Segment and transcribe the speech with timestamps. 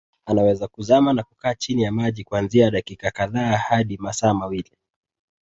[0.25, 4.77] Anaweza kuzama na kukaa chini ya maji kuanzia dakika kadhaa hadi masaa mawili